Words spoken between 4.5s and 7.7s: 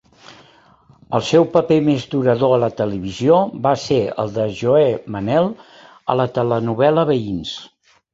Joe Manel a la telenovel·la Veïns.